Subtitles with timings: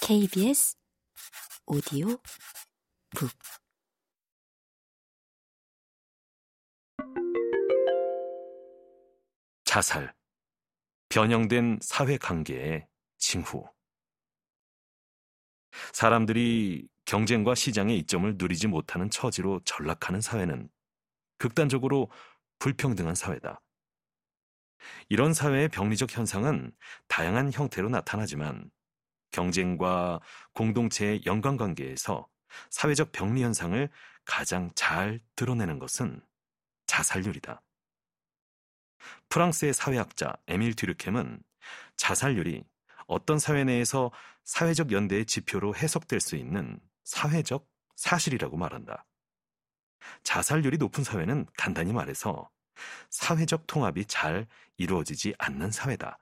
[0.00, 0.76] KBS
[1.66, 2.08] 오디오
[3.14, 3.30] 북
[9.72, 10.14] 자살,
[11.08, 12.86] 변형된 사회 관계의
[13.16, 13.64] 징후.
[15.94, 20.68] 사람들이 경쟁과 시장의 이점을 누리지 못하는 처지로 전락하는 사회는
[21.38, 22.10] 극단적으로
[22.58, 23.62] 불평등한 사회다.
[25.08, 26.70] 이런 사회의 병리적 현상은
[27.08, 28.70] 다양한 형태로 나타나지만
[29.32, 30.20] 경쟁과
[30.54, 32.26] 공동체의 연관관계에서
[32.70, 33.88] 사회적 병리 현상을
[34.24, 36.20] 가장 잘 드러내는 것은
[36.86, 37.62] 자살률이다.
[39.28, 41.42] 프랑스의 사회학자 에밀 듀르켐은
[41.96, 42.62] 자살률이
[43.06, 44.10] 어떤 사회 내에서
[44.44, 49.06] 사회적 연대의 지표로 해석될 수 있는 사회적 사실이라고 말한다.
[50.22, 52.50] 자살률이 높은 사회는 간단히 말해서
[53.10, 56.18] 사회적 통합이 잘 이루어지지 않는 사회다.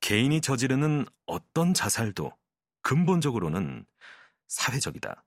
[0.00, 2.32] 개인이 저지르는 어떤 자살도
[2.82, 3.86] 근본적으로는
[4.48, 5.24] 사회적이다.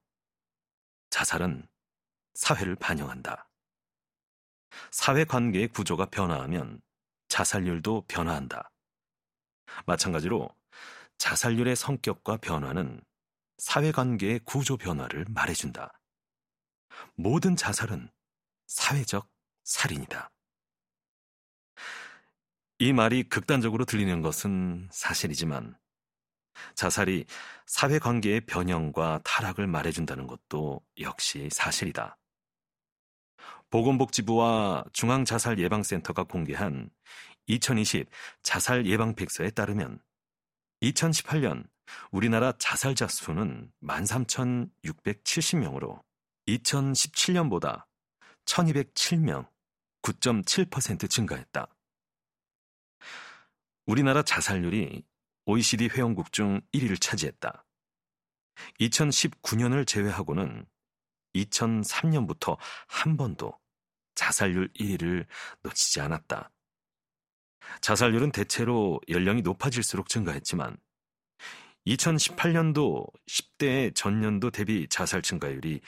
[1.09, 1.67] 자살은
[2.33, 3.49] 사회를 반영한다.
[4.91, 6.81] 사회 관계의 구조가 변화하면
[7.27, 8.71] 자살률도 변화한다.
[9.85, 10.49] 마찬가지로
[11.17, 13.03] 자살률의 성격과 변화는
[13.57, 15.91] 사회 관계의 구조 변화를 말해준다.
[17.15, 18.09] 모든 자살은
[18.67, 19.29] 사회적
[19.63, 20.31] 살인이다.
[22.81, 25.75] 이 말이 극단적으로 들리는 것은 사실이지만
[26.75, 27.25] 자살이
[27.65, 32.17] 사회 관계의 변형과 타락을 말해준다는 것도 역시 사실이다.
[33.69, 36.89] 보건복지부와 중앙자살예방센터가 공개한
[37.47, 38.09] 2020
[38.43, 39.99] 자살 예방 백서에 따르면
[40.81, 41.67] 2018년
[42.11, 46.01] 우리나라 자살자 수는 13,670명으로
[46.47, 47.83] 2017년보다
[48.45, 49.49] 1,207명,
[50.01, 51.67] 9.7% 증가했다.
[53.89, 55.03] 우리나라 자살률이
[55.45, 57.65] OECD 회원국 중 1위를 차지했다.
[58.81, 60.67] 2019년을 제외하고는
[61.33, 62.55] 2003년부터
[62.87, 63.57] 한 번도
[64.13, 65.25] 자살률 1위를
[65.63, 66.51] 놓치지 않았다.
[67.81, 70.77] 자살률은 대체로 연령이 높아질수록 증가했지만
[71.87, 75.81] 2018년도 10대의 전년도 대비 자살 증가율이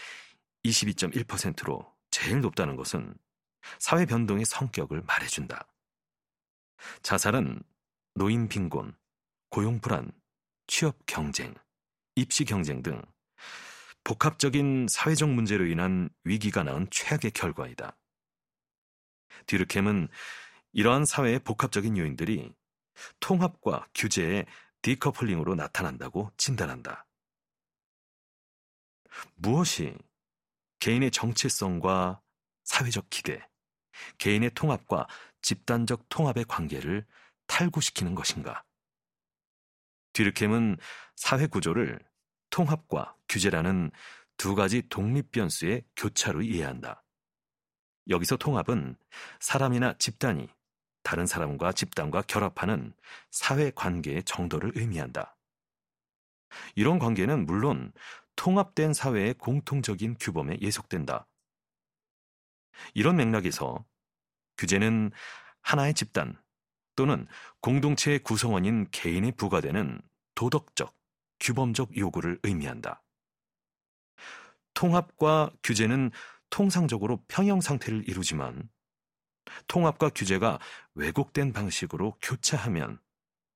[0.65, 3.13] 22.1%로 제일 높다는 것은
[3.77, 5.67] 사회 변동의 성격을 말해준다.
[7.03, 7.61] 자살은
[8.13, 8.95] 노인 빈곤,
[9.49, 10.11] 고용 불안,
[10.67, 11.53] 취업 경쟁,
[12.15, 13.01] 입시 경쟁 등
[14.03, 17.97] 복합적인 사회적 문제로 인한 위기가 낳은 최악의 결과이다.
[19.45, 20.09] 듀르켐은
[20.73, 22.53] 이러한 사회의 복합적인 요인들이
[23.19, 24.45] 통합과 규제의
[24.81, 27.05] 디커플링으로 나타난다고 진단한다.
[29.35, 29.95] 무엇이
[30.79, 32.21] 개인의 정체성과
[32.63, 33.47] 사회적 기대,
[34.17, 35.07] 개인의 통합과
[35.41, 37.05] 집단적 통합의 관계를
[37.51, 38.63] 탈구시키는 것인가?
[40.13, 40.77] 듀르켐은
[41.15, 41.99] 사회 구조를
[42.49, 43.91] 통합과 규제라는
[44.37, 47.03] 두 가지 독립 변수의 교차로 이해한다.
[48.09, 48.95] 여기서 통합은
[49.39, 50.47] 사람이나 집단이
[51.03, 52.93] 다른 사람과 집단과 결합하는
[53.29, 55.35] 사회 관계의 정도를 의미한다.
[56.75, 57.91] 이런 관계는 물론
[58.37, 61.27] 통합된 사회의 공통적인 규범에 예속된다.
[62.93, 63.85] 이런 맥락에서
[64.57, 65.11] 규제는
[65.61, 66.41] 하나의 집단
[66.95, 67.27] 또는
[67.61, 70.01] 공동체의 구성원인 개인에 부과되는
[70.35, 70.95] 도덕적,
[71.39, 73.01] 규범적 요구를 의미한다.
[74.73, 76.11] 통합과 규제는
[76.49, 78.69] 통상적으로 평형 상태를 이루지만
[79.67, 80.59] 통합과 규제가
[80.95, 82.99] 왜곡된 방식으로 교차하면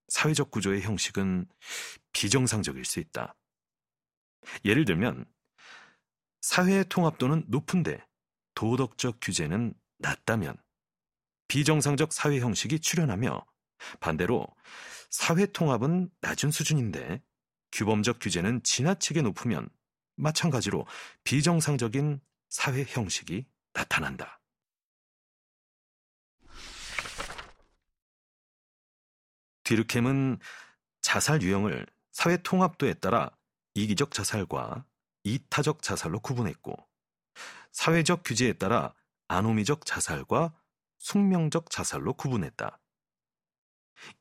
[0.08, 1.48] 사회적 구조의 형식은
[2.14, 3.36] 비정상적일 수 있다.
[4.64, 5.26] 예를 들면
[6.42, 8.06] 사회의 통합도는 높은데
[8.54, 10.56] 도덕적 규제는 낮다면
[11.48, 13.46] 비정상적 사회 형식이 출현하며
[14.00, 14.48] 반대로
[15.10, 17.22] 사회 통합은 낮은 수준인데
[17.72, 19.70] 규범적 규제는 지나치게 높으면
[20.16, 20.86] 마찬가지로
[21.24, 24.40] 비정상적인 사회 형식이 나타난다.
[29.64, 30.40] 뒤르켐은
[31.02, 33.32] 자살 유형을 사회 통합도에 따라
[33.74, 34.86] 이기적 자살과
[35.24, 36.76] 이타적 자살로 구분했고
[37.72, 38.94] 사회적 규제에 따라
[39.28, 40.54] 아노미적 자살과
[40.98, 42.80] 숙명적 자살로 구분했다.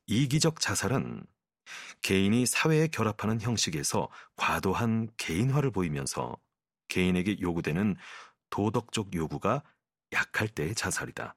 [0.07, 1.27] 이기적 자살은
[2.03, 6.37] 개인이 사회에 결합하는 형식에서 과도한 개인화를 보이면서
[6.89, 7.97] 개인에게 요구되는
[8.51, 9.63] 도덕적 요구가
[10.13, 11.37] 약할 때의 자살이다.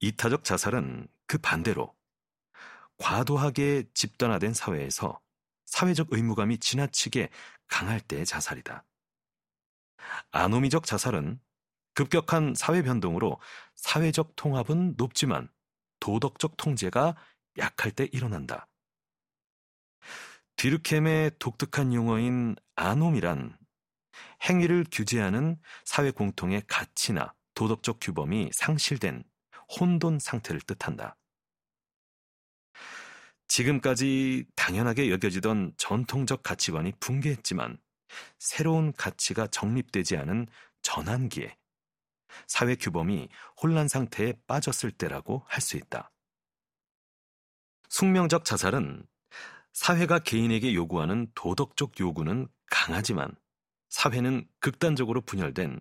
[0.00, 1.94] 이타적 자살은 그 반대로
[2.98, 5.20] 과도하게 집단화된 사회에서
[5.64, 7.30] 사회적 의무감이 지나치게
[7.66, 8.84] 강할 때의 자살이다.
[10.30, 11.40] 아노미적 자살은
[11.94, 13.40] 급격한 사회 변동으로
[13.74, 15.48] 사회적 통합은 높지만
[16.00, 17.16] 도덕적 통제가
[17.58, 18.68] 약할 때 일어난다.
[20.56, 23.56] 뒤르켐의 독특한 용어인 아놈이란
[24.48, 29.24] 행위를 규제하는 사회 공통의 가치나 도덕적 규범이 상실된
[29.80, 31.16] 혼돈 상태를 뜻한다.
[33.48, 37.78] 지금까지 당연하게 여겨지던 전통적 가치관이 붕괴했지만
[38.38, 40.46] 새로운 가치가 정립되지 않은
[40.82, 41.56] 전환기에
[42.46, 43.28] 사회 규범이
[43.62, 46.10] 혼란 상태에 빠졌을 때라고 할 수 있다.
[47.88, 49.06] 숙명적 자살은
[49.72, 53.34] 사회가 개인에게 요구하는 도덕적 요구는 강하지만
[53.88, 55.80] 사회는 극단적으로 분열된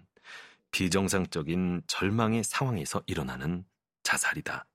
[0.71, 3.65] 비정상적인 절망의 상황에서 일어나는
[4.03, 4.65] 자살이다.